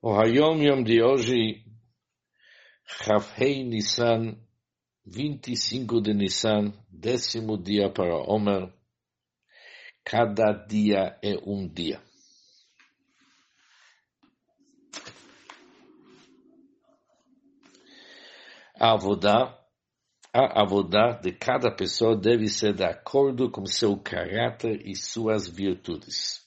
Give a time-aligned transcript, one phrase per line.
[0.00, 1.64] O Hayom Yom de hoje,
[2.86, 4.38] Chavhei Nissan,
[5.04, 8.72] 25 de Nissan, décimo dia para Omer.
[10.04, 12.00] Cada dia é um dia.
[18.78, 19.58] A avodá,
[20.32, 26.46] a avodá de cada pessoa deve ser de acordo com seu caráter e suas virtudes.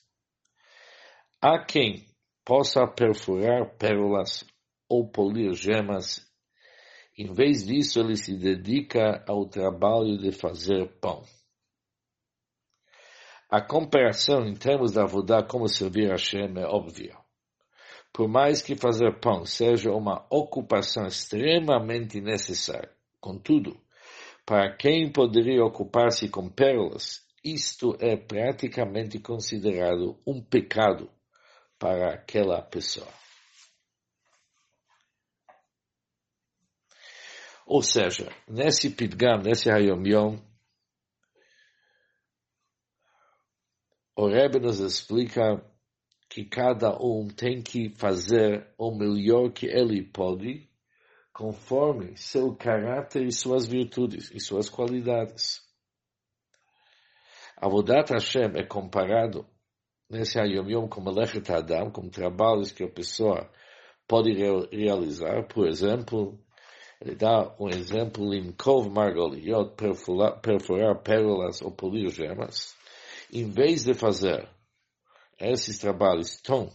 [1.42, 2.11] Há quem
[2.52, 4.46] possa perfurar pérolas
[4.90, 6.20] ou polir gemas.
[7.18, 11.24] Em vez disso, ele se dedica ao trabalho de fazer pão.
[13.50, 17.18] A comparação em termos da Vodá como servir a Hashem é óbvia.
[18.12, 22.92] Por mais que fazer pão seja uma ocupação extremamente necessária,
[23.22, 23.80] contudo,
[24.46, 31.10] para quem poderia ocupar-se com pérolas, isto é praticamente considerado um pecado
[31.82, 33.12] para aquela pessoa.
[37.66, 40.40] Ou seja, nesse Pidgam, nesse Hayom Yom,
[44.16, 45.66] o Rebbe nos explica
[46.30, 50.70] que cada um tem que fazer o melhor que ele pode,
[51.34, 55.68] conforme seu caráter e suas virtudes e suas qualidades.
[57.58, 59.50] Avodat Hashem é comparado
[60.12, 60.38] nesse
[60.90, 63.50] como Lechet Adam, como trabalhos que a pessoa
[64.08, 65.48] pode realizar.
[65.48, 66.38] Por exemplo,
[67.00, 69.74] ele dá um exemplo, Limkov Margoliot,
[70.42, 72.76] perfurar pérolas ou polir gemas.
[73.32, 74.48] Em vez de fazer
[75.40, 76.70] esses trabalhos tão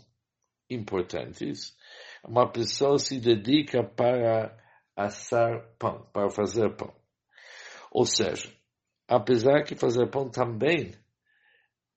[0.70, 1.76] importantes,
[2.24, 4.56] uma pessoa se dedica para
[4.96, 6.92] assar pão, para fazer pão.
[7.92, 8.50] Ou seja,
[9.06, 10.94] apesar que fazer pão também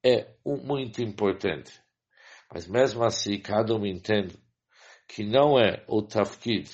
[0.04, 1.72] é muito importante.
[2.54, 4.38] Mas mesmo assim, cada um entende
[5.08, 6.70] que não é o tafkid,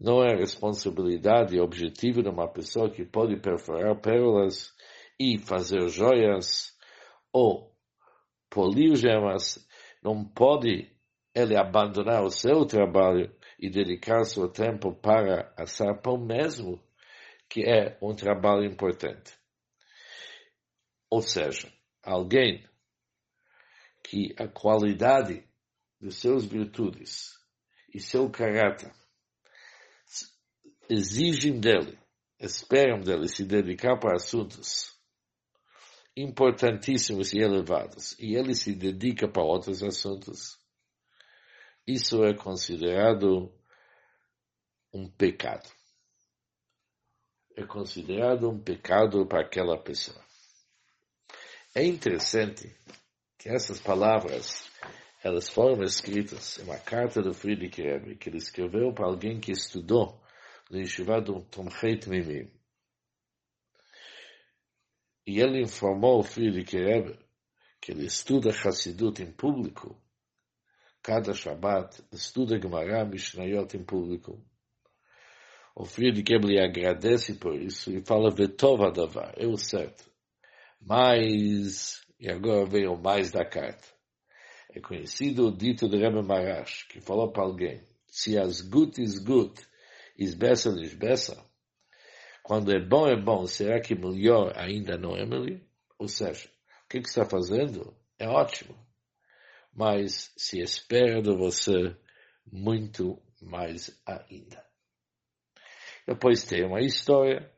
[0.00, 4.72] não é a responsabilidade e objetivo de uma pessoa que pode perfurar pérolas
[5.18, 6.76] e fazer joias
[7.32, 7.76] ou
[8.48, 9.66] polir gemas,
[10.02, 10.90] não pode
[11.34, 16.80] ele abandonar o seu trabalho e dedicar seu tempo para assar pão mesmo,
[17.48, 19.32] que é um trabalho importante.
[21.10, 21.72] Ou seja,
[22.08, 22.66] alguém
[24.02, 25.46] que a qualidade
[26.00, 27.38] de suas virtudes
[27.92, 28.92] e seu caráter
[30.88, 31.98] exigem dele,
[32.40, 34.96] esperam dele se dedicar para assuntos
[36.16, 40.58] importantíssimos e elevados, e ele se dedica para outros assuntos,
[41.86, 43.52] isso é considerado
[44.92, 45.68] um pecado.
[47.56, 50.27] É considerado um pecado para aquela pessoa.
[51.78, 52.74] É interessante
[53.38, 54.68] que essas palavras,
[55.22, 59.52] elas foram escritas em uma carta do Friedrich Rebbe, que ele escreveu para alguém que
[59.52, 60.20] estudou
[60.68, 62.50] no Yeshiva do Tomchei Mimim.
[65.24, 67.16] E ele informou o Friedrich Rebbe
[67.80, 69.96] que ele estuda Hassidut em público,
[71.00, 74.44] cada Shabbat, estuda Gemara Mishnayot em público.
[75.76, 80.07] O Friedrich Rebbe lhe agradece por isso e fala, Vetov Adavar, é o certo.
[80.88, 83.86] Mas, e agora vem o mais da carta.
[84.72, 89.18] É conhecido o dito de Rebbe Marash, que falou para alguém, se as gut is
[89.18, 89.60] gut,
[90.16, 91.36] is better is better.
[92.42, 93.46] Quando é bom, é bom.
[93.46, 95.60] Será que melhor ainda não é melhor?
[95.98, 96.48] Ou seja,
[96.86, 98.74] o que, que está fazendo é ótimo.
[99.74, 101.94] Mas se espera de você
[102.50, 104.64] muito mais ainda.
[106.06, 107.52] Depois tem uma história.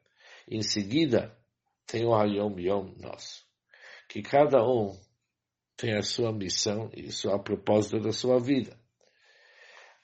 [0.49, 1.40] Em seguida,
[1.91, 3.45] tem o Hayom Yom nosso.
[4.09, 4.97] Que cada um
[5.77, 8.79] tem a sua missão e a sua propósito da sua vida.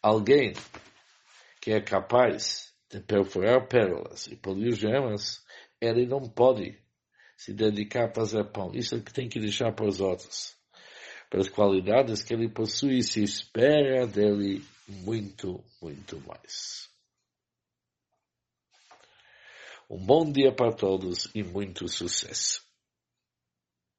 [0.02, 0.52] Alguém
[1.60, 5.44] que é capaz de perfurar pérolas e polir gemas,
[5.80, 6.76] ele não pode
[7.36, 8.72] se dedicar a fazer pão.
[8.74, 10.56] Isso é que tem que deixar para os outros.
[11.30, 16.88] Pelas qualidades que ele possui, se espera dele muito, muito mais.
[19.88, 22.65] Um bom dia para todos e muito sucesso.